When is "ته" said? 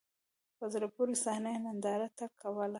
2.17-2.25